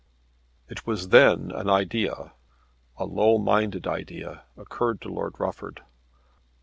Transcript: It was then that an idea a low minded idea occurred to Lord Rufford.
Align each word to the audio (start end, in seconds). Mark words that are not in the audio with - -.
It 0.67 0.87
was 0.87 1.09
then 1.09 1.49
that 1.49 1.57
an 1.59 1.69
idea 1.69 2.33
a 2.97 3.05
low 3.05 3.37
minded 3.37 3.85
idea 3.85 4.45
occurred 4.57 4.99
to 5.01 5.09
Lord 5.09 5.35
Rufford. 5.39 5.83